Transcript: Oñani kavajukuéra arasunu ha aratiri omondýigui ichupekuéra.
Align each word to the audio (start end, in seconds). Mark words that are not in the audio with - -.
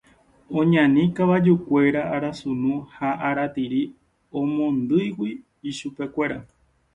Oñani 0.59 1.03
kavajukuéra 1.15 2.01
arasunu 2.15 2.71
ha 2.95 3.09
aratiri 3.29 3.81
omondýigui 4.41 5.31
ichupekuéra. 5.69 6.37